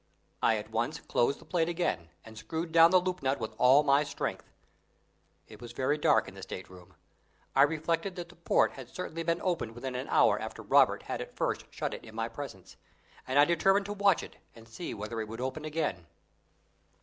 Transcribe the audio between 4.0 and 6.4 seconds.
strength. It was very dark in